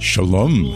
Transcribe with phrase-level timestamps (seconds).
[0.00, 0.74] Shalom.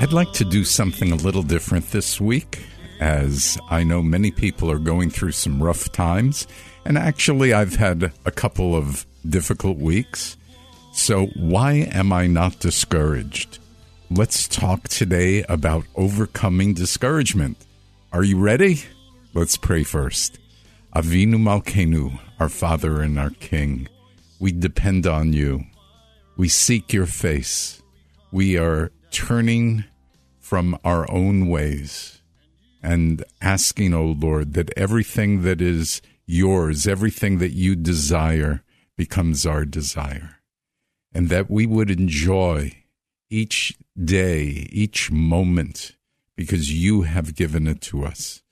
[0.00, 2.62] I'd like to do something a little different this week,
[3.00, 6.46] as I know many people are going through some rough times,
[6.84, 10.36] and actually, I've had a couple of difficult weeks.
[10.92, 13.60] So, why am I not discouraged?
[14.10, 17.56] Let's talk today about overcoming discouragement.
[18.12, 18.82] Are you ready?
[19.32, 20.38] Let's pray first.
[20.94, 23.88] Avinu Malkenu, our Father and our King,
[24.38, 25.64] we depend on you.
[26.36, 27.80] We seek your face
[28.34, 29.84] we are turning
[30.40, 32.20] from our own ways
[32.82, 38.64] and asking, O oh Lord, that everything that is yours, everything that you desire,
[38.96, 40.40] becomes our desire.
[41.14, 42.72] And that we would enjoy
[43.30, 45.94] each day, each moment,
[46.34, 48.42] because you have given it to us.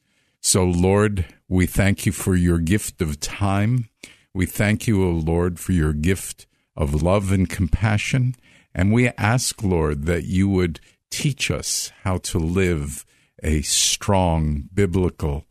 [0.40, 3.88] So, Lord, we thank you for your gift of time.
[4.32, 8.36] We thank you, O Lord, for your gift of love and compassion.
[8.74, 13.04] And we ask, Lord, that you would teach us how to live
[13.42, 15.44] a strong biblical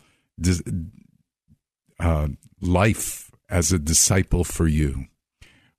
[1.99, 2.27] uh,
[2.61, 5.05] life as a disciple for you.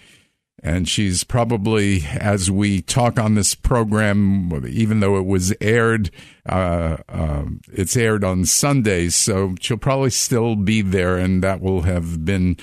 [0.63, 6.11] and she's probably, as we talk on this program, even though it was aired,
[6.49, 11.83] uh, uh, it's aired on Sundays, so she'll probably still be there, and that will
[11.83, 12.57] have been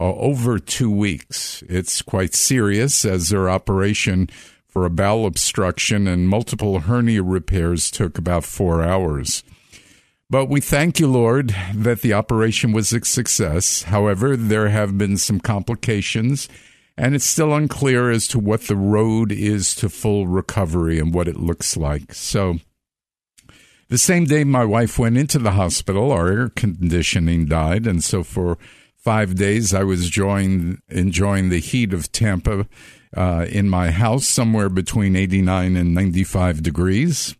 [0.00, 1.62] uh, over two weeks.
[1.68, 4.30] It's quite serious as her operation
[4.72, 9.44] for a bowel obstruction and multiple hernia repairs took about four hours.
[10.30, 13.82] But we thank you, Lord, that the operation was a success.
[13.82, 16.48] However, there have been some complications,
[16.96, 21.28] and it's still unclear as to what the road is to full recovery and what
[21.28, 22.14] it looks like.
[22.14, 22.56] So,
[23.90, 28.22] the same day my wife went into the hospital, our air conditioning died, and so
[28.22, 28.56] for
[28.96, 32.66] five days, I was enjoying, enjoying the heat of Tampa
[33.16, 37.36] uh, in my house, somewhere between 89 and 95 degrees.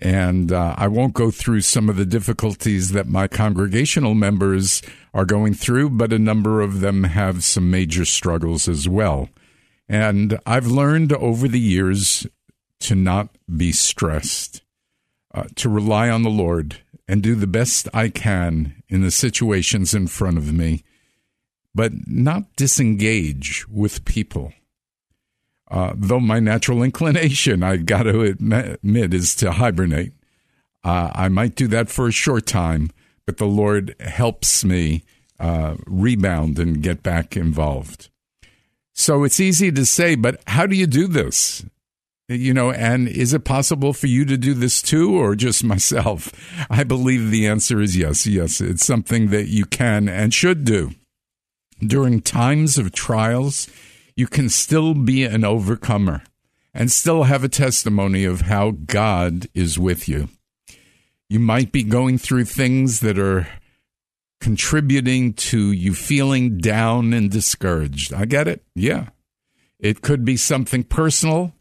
[0.00, 4.82] And uh, I won't go through some of the difficulties that my congregational members
[5.14, 9.28] are going through, but a number of them have some major struggles as well.
[9.88, 12.26] And I've learned over the years
[12.80, 14.62] to not be stressed.
[15.34, 16.78] uh, to rely on the Lord
[17.08, 20.84] and do the best I can in the situations in front of me,
[21.74, 24.52] but not disengage with people.
[25.72, 30.12] Uh, though my natural inclination, I got to admit, is to hibernate.
[30.84, 32.90] Uh, I might do that for a short time,
[33.24, 35.02] but the Lord helps me
[35.40, 38.10] uh, rebound and get back involved.
[38.92, 41.64] So it's easy to say, but how do you do this?
[42.28, 46.32] You know, and is it possible for you to do this too, or just myself?
[46.68, 48.26] I believe the answer is yes.
[48.26, 50.92] Yes, it's something that you can and should do.
[51.80, 53.68] During times of trials,
[54.16, 56.22] you can still be an overcomer
[56.74, 60.28] and still have a testimony of how God is with you.
[61.28, 63.48] You might be going through things that are
[64.40, 68.12] contributing to you feeling down and discouraged.
[68.12, 68.64] I get it.
[68.74, 69.10] Yeah.
[69.78, 71.54] It could be something personal,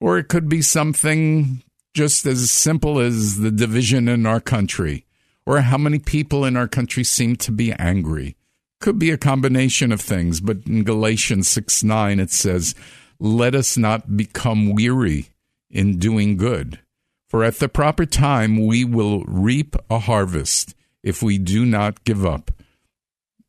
[0.00, 1.62] or it could be something
[1.94, 5.06] just as simple as the division in our country,
[5.46, 8.36] or how many people in our country seem to be angry.
[8.84, 12.74] Could be a combination of things, but in Galatians 6 9, it says,
[13.18, 15.30] Let us not become weary
[15.70, 16.80] in doing good,
[17.26, 22.26] for at the proper time we will reap a harvest if we do not give
[22.26, 22.50] up.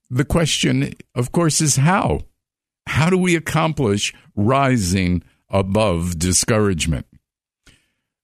[0.10, 2.22] The question, of course, is how?
[2.88, 7.08] How do we accomplish rising above discouragement?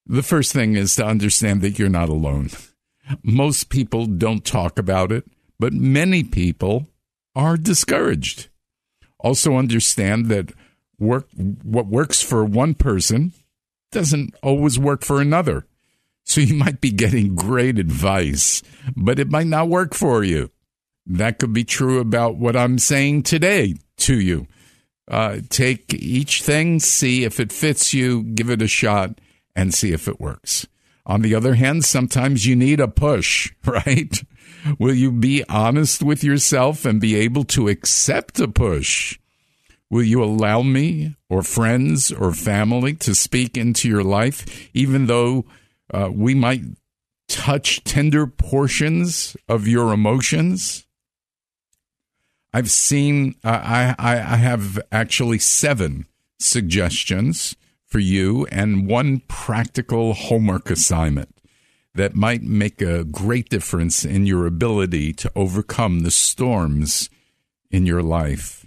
[0.05, 2.51] The first thing is to understand that you're not alone.
[3.21, 5.25] Most people don't talk about it,
[5.59, 6.87] but many people
[7.35, 8.49] are discouraged.
[9.19, 10.51] Also, understand that
[10.99, 13.33] work, what works for one person
[13.91, 15.65] doesn't always work for another.
[16.23, 18.61] So you might be getting great advice,
[18.95, 20.51] but it might not work for you.
[21.05, 24.47] That could be true about what I'm saying today to you.
[25.07, 29.19] Uh, take each thing, see if it fits you, give it a shot,
[29.55, 30.67] and see if it works.
[31.05, 34.23] On the other hand, sometimes you need a push, right?
[34.79, 39.17] Will you be honest with yourself and be able to accept a push?
[39.89, 45.45] Will you allow me or friends or family to speak into your life, even though
[45.93, 46.61] uh, we might
[47.31, 50.85] touch tender portions of your emotions.
[52.53, 56.07] I've seen, I, I, I have actually seven
[56.39, 57.55] suggestions
[57.85, 61.33] for you and one practical homework assignment
[61.95, 67.09] that might make a great difference in your ability to overcome the storms
[67.69, 68.65] in your life.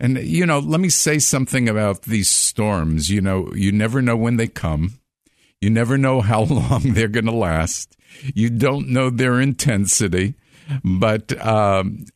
[0.00, 3.08] And, you know, let me say something about these storms.
[3.10, 4.94] You know, you never know when they come.
[5.60, 7.96] You never know how long they're going to last.
[8.34, 10.34] You don't know their intensity.
[10.82, 12.06] But, um,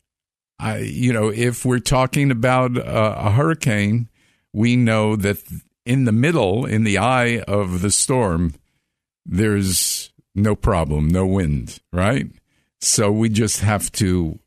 [0.59, 4.09] I, you know, if we're talking about a, a hurricane,
[4.53, 5.37] we know that
[5.85, 8.53] in the middle, in the eye of the storm,
[9.25, 10.06] there's
[10.37, 12.27] no problem, no wind, right?
[12.79, 14.39] So we just have to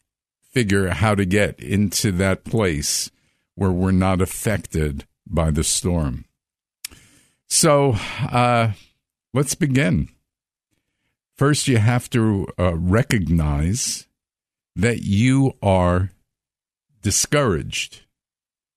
[0.42, 3.10] figure how to get into that place
[3.54, 6.25] where we're not affected by the storm.
[7.48, 7.96] So,
[8.31, 8.72] uh,
[9.32, 10.08] Let's begin.
[11.37, 14.08] First, you have to uh, recognize
[14.75, 16.10] that you are
[17.02, 18.02] discouraged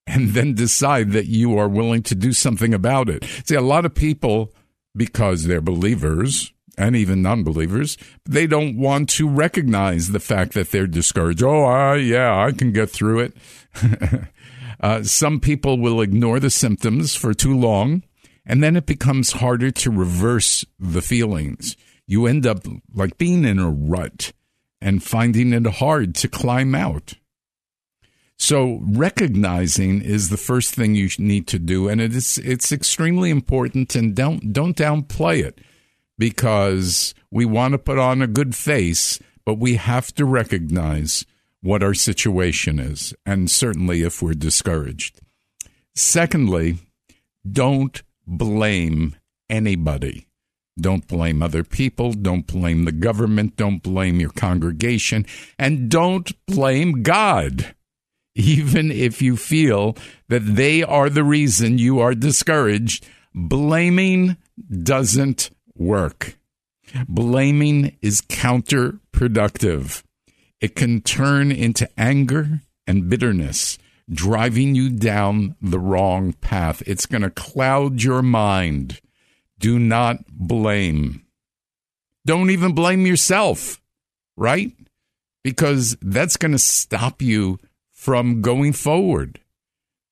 [0.06, 3.25] and then decide that you are willing to do something about it.
[3.45, 4.54] See, a lot of people,
[4.95, 10.72] because they're believers and even non believers, they don't want to recognize the fact that
[10.72, 11.44] they're discouraged.
[11.44, 13.38] Oh, uh, yeah, I can get through it.
[14.80, 18.03] uh, some people will ignore the symptoms for too long
[18.46, 21.77] and then it becomes harder to reverse the feelings.
[22.06, 24.34] You end up like being in a rut
[24.82, 27.13] and finding it hard to climb out.
[28.38, 33.30] So recognizing is the first thing you need to do, and it is it's extremely
[33.30, 33.96] important.
[33.96, 35.62] And don't don't downplay it
[36.17, 41.25] because we want to put on a good face, but we have to recognize
[41.62, 45.20] what our situation is, and certainly if we're discouraged.
[45.96, 46.77] Secondly,
[47.50, 49.15] don't blame
[49.50, 50.27] anybody.
[50.79, 52.13] Don't blame other people.
[52.13, 53.55] Don't blame the government.
[53.55, 55.25] Don't blame your congregation.
[55.60, 57.75] And don't blame God.
[58.36, 59.96] Even if you feel
[60.29, 64.38] that they are the reason you are discouraged, blaming
[64.82, 66.38] doesn't work.
[67.08, 70.03] Blaming is counterproductive.
[70.62, 73.77] It can turn into anger and bitterness
[74.10, 76.84] driving you down the wrong path.
[76.86, 79.01] It's going to cloud your mind.
[79.60, 81.24] Do not blame.
[82.25, 83.82] Don't even blame yourself,
[84.36, 84.72] right?
[85.44, 87.60] Because that's going to stop you
[87.92, 89.39] from going forward.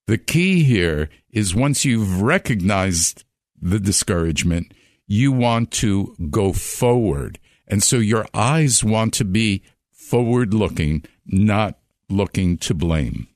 [0.06, 3.24] The key here is once you've recognized
[3.60, 4.74] the discouragement,
[5.12, 7.38] you want to go forward.
[7.68, 11.78] And so your eyes want to be forward looking, not
[12.08, 13.28] looking to blame.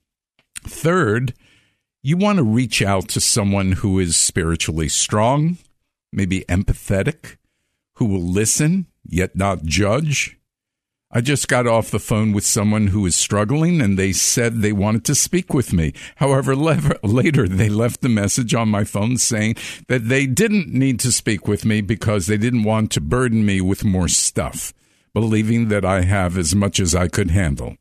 [0.63, 1.35] Third,
[2.03, 5.59] you want to reach out to someone who is spiritually strong,
[6.11, 7.37] maybe empathetic,
[7.97, 10.36] who will listen yet not judge.
[11.17, 14.71] I just got off the phone with someone who was struggling and they said they
[14.71, 15.95] wanted to speak with me.
[16.17, 16.55] However,
[17.03, 19.57] later they left a message on my phone saying
[19.89, 23.63] that they didn't need to speak with me because they didn't want to burden me
[23.63, 24.75] with more stuff,
[25.15, 27.79] believing that I have as much as I could handle.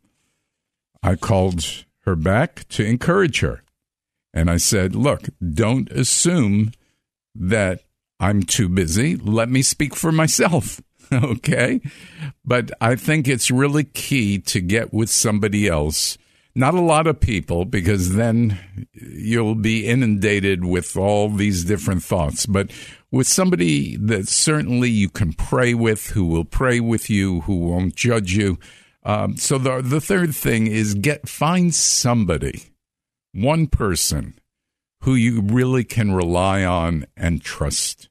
[1.04, 3.64] I called her back to encourage her.
[4.34, 6.72] And I said, look, don't assume
[7.36, 7.82] that
[8.18, 9.18] I'm too busy.
[9.18, 10.80] Let me speak for myself.
[11.14, 11.82] okay.
[12.44, 16.18] But I think it's really key to get with somebody else.
[16.58, 22.46] Not a lot of people, because then you'll be inundated with all these different thoughts.
[22.46, 22.72] But
[23.12, 27.96] with somebody that certainly you can pray with, who will pray with you, who won't
[27.96, 28.58] judge you.
[29.04, 32.64] Um, so the the third thing is get find somebody
[33.34, 34.40] one person
[35.02, 38.10] who you really can rely on and trust.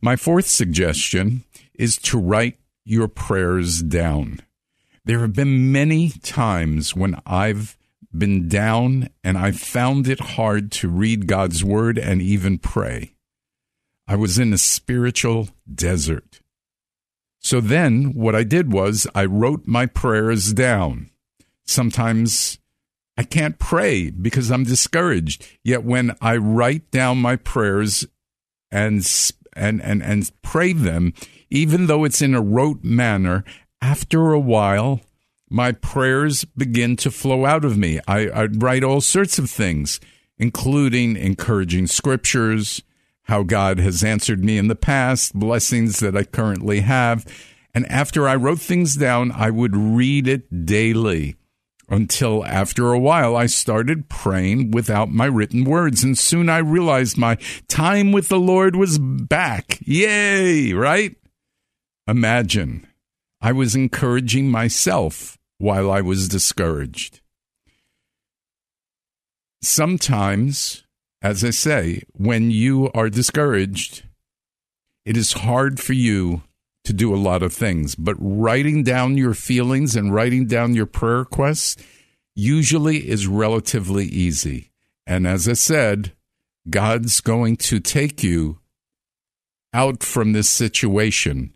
[0.00, 4.40] My fourth suggestion is to write your prayers down.
[5.04, 7.76] There have been many times when I've
[8.16, 13.14] been down and I found it hard to read God's word and even pray.
[14.06, 16.40] I was in a spiritual desert.
[17.40, 21.10] So then what I did was I wrote my prayers down.
[21.66, 22.58] Sometimes
[23.16, 25.46] I can't pray because I'm discouraged.
[25.62, 28.06] Yet when I write down my prayers
[28.70, 29.04] and
[29.56, 31.12] and and and pray them,
[31.50, 33.44] even though it's in a rote manner,
[33.80, 35.00] after a while,
[35.50, 38.00] my prayers begin to flow out of me.
[38.08, 40.00] I, I write all sorts of things,
[40.38, 42.82] including encouraging scriptures,
[43.24, 47.26] how God has answered me in the past, blessings that I currently have.
[47.74, 51.36] And after I wrote things down, I would read it daily
[51.88, 56.02] until after a while I started praying without my written words.
[56.02, 57.36] And soon I realized my
[57.68, 59.78] time with the Lord was back.
[59.82, 61.16] Yay, right?
[62.06, 62.86] Imagine
[63.40, 67.20] I was encouraging myself while I was discouraged.
[69.62, 70.84] Sometimes,
[71.22, 74.04] as I say, when you are discouraged,
[75.04, 76.42] it is hard for you
[76.84, 80.86] to do a lot of things, but writing down your feelings and writing down your
[80.86, 81.82] prayer requests
[82.36, 84.70] usually is relatively easy.
[85.06, 86.12] And as I said,
[86.68, 88.58] God's going to take you
[89.72, 91.54] out from this situation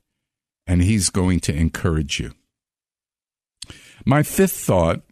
[0.66, 2.32] and He's going to encourage you.
[4.04, 5.02] My fifth thought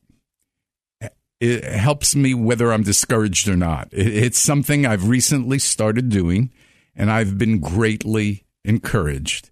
[1.40, 3.88] it helps me whether I'm discouraged or not.
[3.92, 6.50] It's something I've recently started doing,
[6.94, 9.50] and I've been greatly encouraged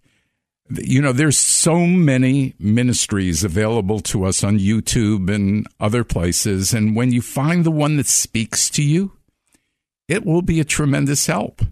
[0.71, 6.73] you know, there's so many ministries available to us on YouTube and other places.
[6.73, 9.12] And when you find the one that speaks to you,
[10.09, 11.62] it will be a tremendous help.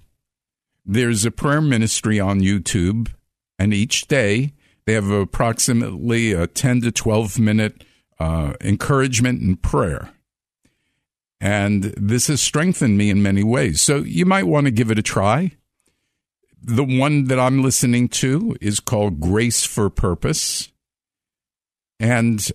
[0.84, 3.12] There's a prayer ministry on YouTube,
[3.58, 4.52] and each day
[4.84, 7.84] they have approximately a 10 to 12 minute
[8.18, 10.10] uh, encouragement and prayer.
[11.40, 13.80] And this has strengthened me in many ways.
[13.80, 15.56] So you might want to give it a try
[16.62, 20.70] the one that I'm listening to is called Grace for Purpose.
[21.98, 22.46] And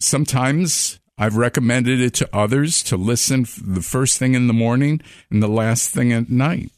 [0.00, 5.00] sometimes I've recommended it to others to listen the first thing in the morning
[5.30, 6.70] and the last thing at night.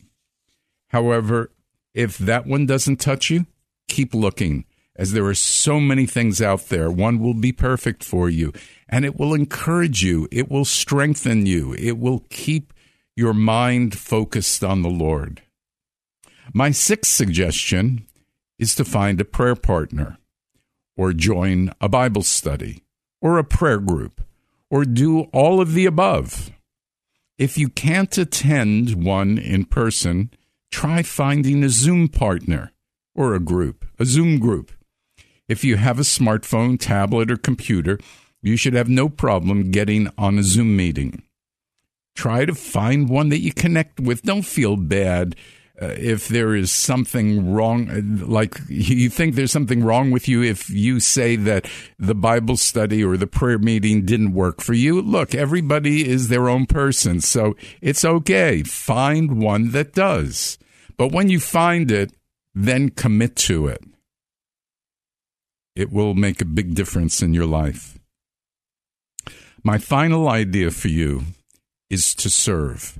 [0.88, 1.50] However,
[1.94, 3.46] if that one doesn't touch you,
[3.88, 6.90] keep looking, as there are so many things out there.
[6.90, 8.52] One will be perfect for you,
[8.88, 12.72] and it will encourage you, it will strengthen you, it will keep
[13.14, 15.42] your mind focused on the Lord.
[16.52, 18.06] My sixth suggestion
[18.58, 20.18] is to find a prayer partner,
[20.96, 22.82] or join a Bible study,
[23.20, 24.22] or a prayer group,
[24.70, 26.50] or do all of the above.
[27.38, 30.30] If you can't attend one in person,
[30.70, 32.72] try finding a Zoom partner
[33.14, 34.72] or a group, a Zoom group.
[35.48, 37.98] If you have a smartphone, tablet, or computer,
[38.42, 41.22] you should have no problem getting on a Zoom meeting.
[42.14, 44.22] Try to find one that you connect with.
[44.22, 45.36] Don't feel bad
[45.80, 50.42] uh, if there is something wrong, uh, like you think there's something wrong with you
[50.42, 51.68] if you say that
[51.98, 56.48] the Bible study or the prayer meeting didn't work for you, look, everybody is their
[56.48, 57.20] own person.
[57.20, 58.62] So it's okay.
[58.62, 60.56] Find one that does.
[60.96, 62.12] But when you find it,
[62.54, 63.84] then commit to it.
[65.74, 67.98] It will make a big difference in your life.
[69.62, 71.24] My final idea for you
[71.90, 72.98] is to serve.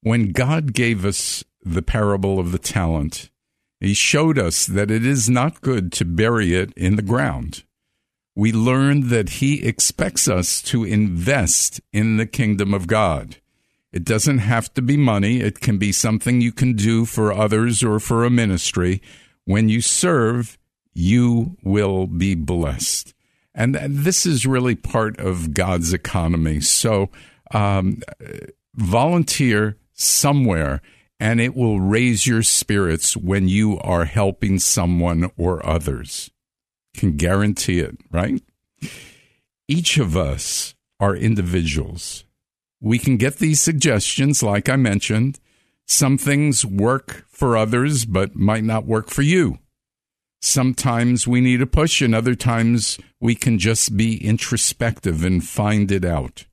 [0.00, 3.30] When God gave us the parable of the talent.
[3.80, 7.64] He showed us that it is not good to bury it in the ground.
[8.34, 13.36] We learned that he expects us to invest in the kingdom of God.
[13.92, 15.40] It doesn't have to be money.
[15.40, 19.02] It can be something you can do for others or for a ministry.
[19.44, 20.58] When you serve,
[20.94, 23.12] you will be blessed.
[23.54, 26.60] And this is really part of God's economy.
[26.60, 27.10] So
[27.50, 28.00] um,
[28.74, 30.80] volunteer somewhere
[31.22, 36.32] and it will raise your spirits when you are helping someone or others.
[36.96, 38.42] Can guarantee it, right?
[39.68, 42.24] Each of us are individuals.
[42.80, 45.38] We can get these suggestions, like I mentioned.
[45.86, 49.60] Some things work for others, but might not work for you.
[50.40, 55.92] Sometimes we need a push, and other times we can just be introspective and find
[55.92, 56.46] it out.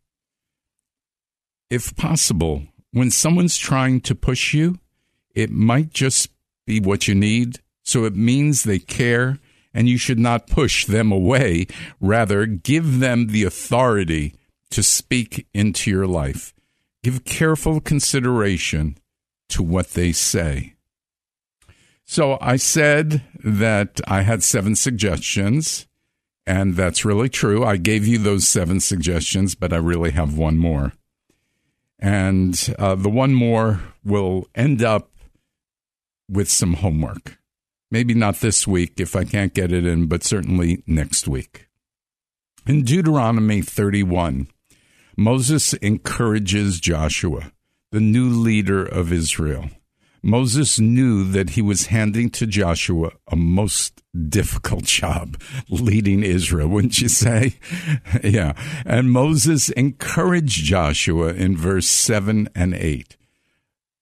[1.71, 4.79] If possible, when someone's trying to push you,
[5.35, 6.29] it might just
[6.65, 7.59] be what you need.
[7.83, 9.39] So it means they care,
[9.73, 11.67] and you should not push them away.
[11.99, 14.35] Rather, give them the authority
[14.71, 16.53] to speak into your life.
[17.03, 18.97] Give careful consideration
[19.49, 20.75] to what they say.
[22.05, 25.87] So I said that I had seven suggestions,
[26.45, 27.63] and that's really true.
[27.63, 30.93] I gave you those seven suggestions, but I really have one more.
[31.99, 35.11] And uh, the one more will end up
[36.29, 37.37] with some homework.
[37.91, 41.67] Maybe not this week if I can't get it in, but certainly next week.
[42.67, 44.47] In Deuteronomy 31,
[45.17, 47.51] Moses encourages Joshua,
[47.91, 49.69] the new leader of Israel.
[50.21, 56.99] Moses knew that he was handing to Joshua a most difficult job leading Israel, wouldn't
[56.99, 57.55] you say?
[58.23, 58.53] yeah.
[58.85, 63.15] And Moses encouraged Joshua in verse 7 and 8.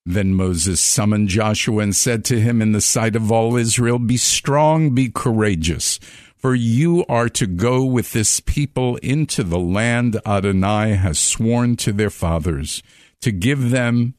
[0.05, 4.15] Then Moses summoned Joshua and said to him in the sight of all Israel, Be
[4.15, 5.99] strong, be courageous,
[6.37, 11.91] for you are to go with this people into the land Adonai has sworn to
[11.91, 12.81] their fathers,
[13.19, 14.13] to give them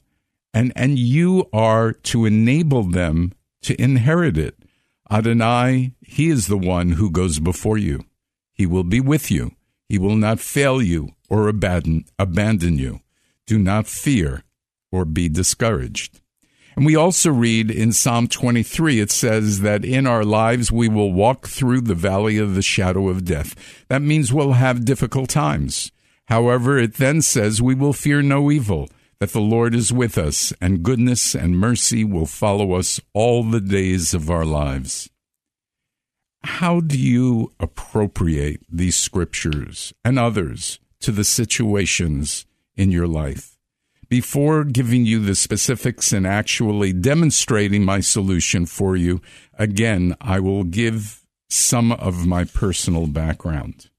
[0.55, 3.33] and and you are to enable them
[3.63, 4.57] to inherit it.
[5.11, 8.05] Adonai, he is the one who goes before you.
[8.53, 9.53] He will be with you.
[9.89, 13.01] He will not fail you or abandon, abandon you.
[13.47, 14.45] Do not fear
[14.93, 16.21] or be discouraged.
[16.77, 21.13] And we also read in Psalm 23, it says that in our lives we will
[21.13, 23.55] walk through the valley of the shadow of death.
[23.89, 25.91] That means we'll have difficult times.
[26.27, 28.89] However, it then says we will fear no evil
[29.21, 33.61] that the Lord is with us, and goodness and mercy will follow us all the
[33.61, 35.11] days of our lives.
[36.45, 43.59] How do you appropriate these scriptures and others to the situations in your life?
[44.09, 49.21] Before giving you the specifics and actually demonstrating my solution for you,
[49.59, 53.91] again, I will give some of my personal background.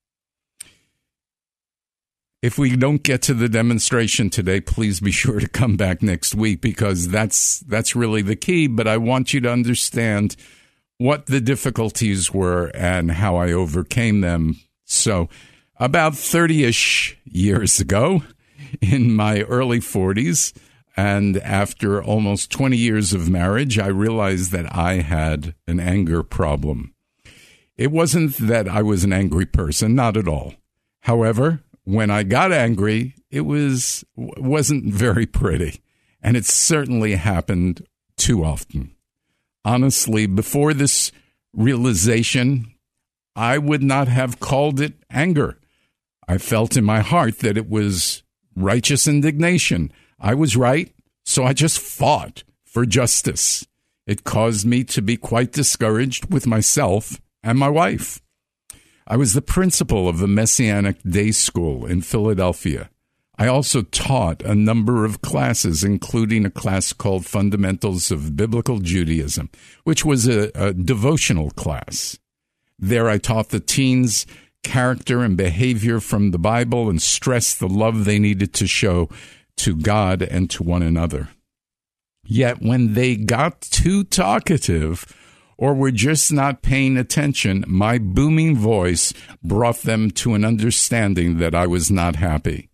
[2.42, 6.34] If we don't get to the demonstration today, please be sure to come back next
[6.34, 10.38] week because that's that's really the key, but I want you to understand
[10.98, 14.58] what the difficulties were and how I overcame them.
[14.86, 15.28] So,
[15.78, 18.24] about 30ish years ago,
[18.82, 20.54] in my early 40s,
[20.96, 26.94] and after almost 20 years of marriage, I realized that I had an anger problem.
[27.78, 30.56] It wasn't that I was an angry person, not at all.
[31.02, 35.82] However, when I got angry, it was wasn't very pretty,
[36.22, 38.96] and it certainly happened too often.
[39.66, 41.12] Honestly, before this
[41.52, 42.76] realization,
[43.36, 45.58] I would not have called it anger.
[46.28, 48.22] I felt in my heart that it was
[48.56, 49.92] righteous indignation.
[50.20, 50.94] I was right,
[51.26, 53.66] so I just fought for justice.
[54.06, 58.22] It caused me to be quite discouraged with myself and my wife.
[59.12, 62.92] I was the principal of the Messianic Day School in Philadelphia.
[63.40, 69.50] I also taught a number of classes, including a class called Fundamentals of Biblical Judaism,
[69.84, 72.20] which was a, a devotional class.
[72.78, 74.28] There I taught the teens
[74.62, 79.10] character and behavior from the Bible and stressed the love they needed to show
[79.58, 81.30] to God and to one another.
[82.26, 85.06] Yet when they got too talkative,
[85.60, 91.54] or were just not paying attention, my booming voice brought them to an understanding that
[91.54, 92.70] I was not happy.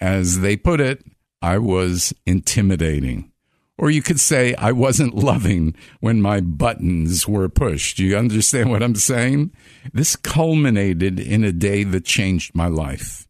[0.00, 1.04] As they put it,
[1.42, 3.32] I was intimidating.
[3.76, 7.98] Or you could say I wasn't loving when my buttons were pushed.
[7.98, 9.50] You understand what I'm saying?
[9.92, 13.26] This culminated in a day that changed my life.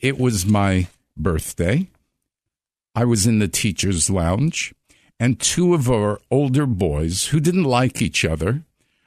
[0.00, 1.90] It was my birthday.
[2.94, 4.72] I was in the teacher's lounge
[5.20, 8.62] and two of our older boys who didn't like each other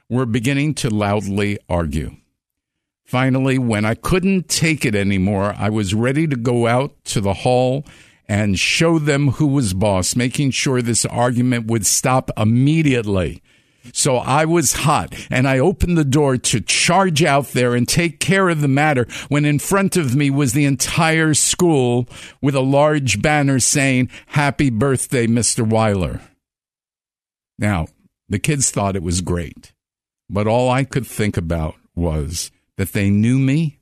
[0.08, 2.16] were beginning to loudly argue.
[3.04, 7.34] Finally, when I couldn't take it anymore, I was ready to go out to the
[7.34, 7.84] hall
[8.28, 13.42] and show them who was boss, making sure this argument would stop immediately.
[13.92, 18.20] So I was hot and I opened the door to charge out there and take
[18.20, 22.08] care of the matter when in front of me was the entire school
[22.40, 25.66] with a large banner saying, Happy birthday, Mr.
[25.66, 26.20] Weiler.
[27.58, 27.86] Now,
[28.28, 29.72] the kids thought it was great,
[30.30, 33.80] but all I could think about was that they knew me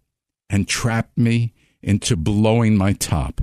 [0.49, 3.41] and trapped me into blowing my top,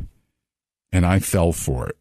[0.92, 1.98] and I fell for it.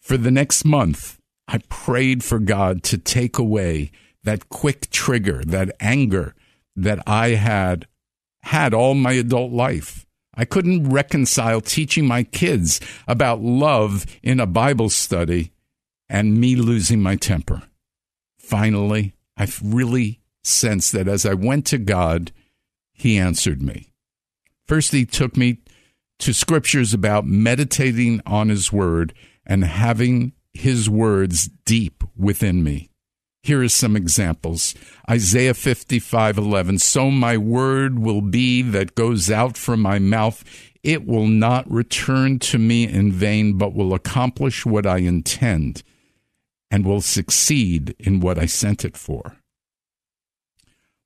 [0.00, 3.90] For the next month, I prayed for God to take away
[4.22, 6.34] that quick trigger, that anger
[6.76, 7.86] that I had
[8.42, 10.06] had all my adult life.
[10.34, 15.52] I couldn't reconcile teaching my kids about love in a Bible study
[16.08, 17.62] and me losing my temper.
[18.38, 22.32] Finally, I really sensed that as I went to God,
[22.92, 23.90] He answered me.
[24.66, 25.58] First, He took me
[26.18, 29.14] to scriptures about meditating on His Word
[29.46, 32.88] and having his words deep within me.
[33.42, 34.74] Here are some examples.
[35.10, 40.42] Isaiah 55:11 So my word will be that goes out from my mouth
[40.82, 45.82] it will not return to me in vain but will accomplish what I intend
[46.70, 49.36] and will succeed in what I sent it for.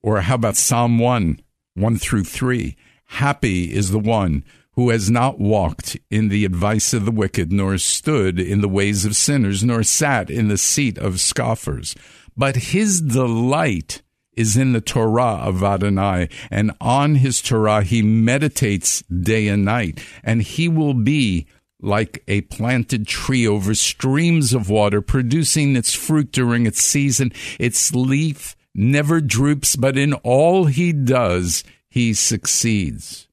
[0.03, 1.41] Or how about Psalm 1
[1.75, 2.77] 1 through 3
[3.13, 4.45] Happy is the one
[4.79, 9.05] who has not walked in the advice of the wicked, nor stood in the ways
[9.05, 11.97] of sinners, nor sat in the seat of scoffers.
[12.37, 14.03] But his delight
[14.37, 19.99] is in the Torah of Adonai, and on his Torah he meditates day and night,
[20.23, 21.49] and he will be
[21.81, 27.33] like a planted tree over streams of water, producing its fruit during its season.
[27.59, 33.28] Its leaf never droops, but in all he does, he succeeds.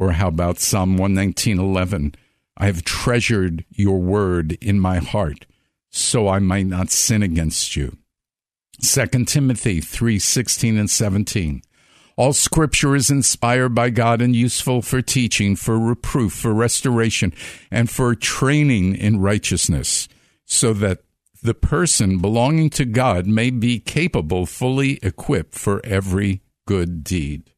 [0.00, 2.14] Or how about Psalm 119:11?
[2.56, 5.44] I have treasured your word in my heart
[5.90, 7.98] so I might not sin against you.
[8.80, 11.62] 2 Timothy 3:16 and 17.
[12.16, 17.34] All scripture is inspired by God and useful for teaching, for reproof, for restoration,
[17.70, 20.08] and for training in righteousness,
[20.46, 21.02] so that
[21.42, 27.50] the person belonging to God may be capable, fully equipped for every good deed.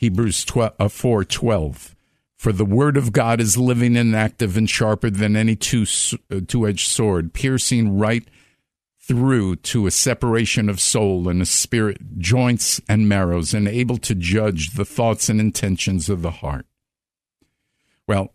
[0.00, 1.94] Hebrews 12, uh, 4 12.
[2.34, 5.84] For the word of God is living and active and sharper than any two,
[6.30, 8.26] uh, two-edged sword, piercing right
[8.98, 14.14] through to a separation of soul and a spirit, joints and marrows, and able to
[14.14, 16.64] judge the thoughts and intentions of the heart.
[18.06, 18.32] Well,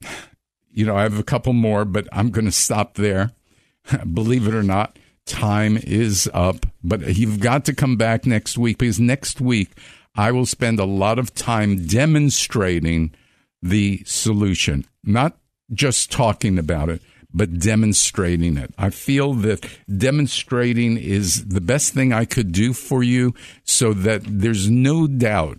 [0.69, 3.31] you know, I have a couple more, but I'm going to stop there.
[4.13, 6.67] Believe it or not, time is up.
[6.83, 9.71] But you've got to come back next week because next week
[10.15, 13.13] I will spend a lot of time demonstrating
[13.61, 15.37] the solution, not
[15.73, 17.01] just talking about it,
[17.33, 18.73] but demonstrating it.
[18.77, 23.33] I feel that demonstrating is the best thing I could do for you
[23.65, 25.57] so that there's no doubt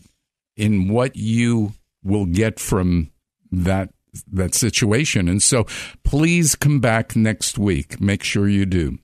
[0.57, 3.11] in what you will get from
[3.53, 3.91] that
[4.33, 5.29] that situation.
[5.29, 5.67] And so
[6.03, 8.01] please come back next week.
[8.01, 8.99] Make sure you do.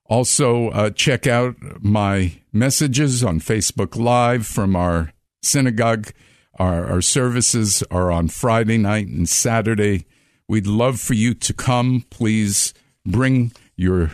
[0.08, 6.12] Also, uh, check out my messages on Facebook Live from our synagogue
[6.58, 10.06] our, our services are on Friday night and Saturday.
[10.48, 12.04] We'd love for you to come.
[12.10, 12.72] Please
[13.04, 14.10] bring your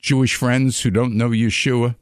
[0.00, 1.96] Jewish friends who don't know Yeshua.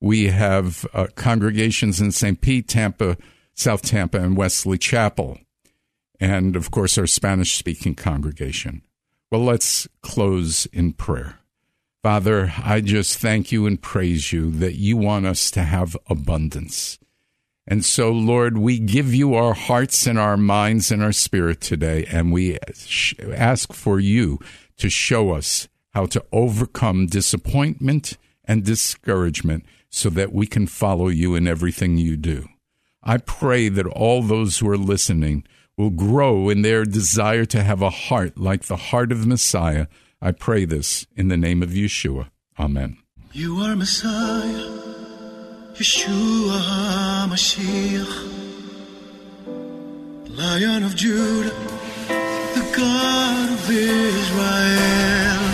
[0.00, 2.40] We have uh, congregations in St.
[2.40, 3.16] Pete, Tampa,
[3.54, 5.38] South Tampa, and Wesley Chapel.
[6.20, 8.82] And of course, our Spanish speaking congregation.
[9.30, 11.40] Well, let's close in prayer.
[12.02, 16.98] Father, I just thank you and praise you that you want us to have abundance.
[17.66, 22.04] And so, Lord, we give you our hearts and our minds and our spirit today,
[22.10, 22.58] and we
[23.32, 24.38] ask for you
[24.76, 31.34] to show us how to overcome disappointment and discouragement so that we can follow you
[31.34, 32.48] in everything you do.
[33.02, 35.44] I pray that all those who are listening
[35.76, 39.86] will grow in their desire to have a heart like the heart of Messiah.
[40.20, 42.30] I pray this in the name of Yeshua.
[42.58, 42.98] Amen.
[43.32, 44.93] You are Messiah
[45.74, 48.14] Yeshua HaMashiach,
[50.36, 51.50] Lion of Judah,
[52.54, 55.53] the God of Israel.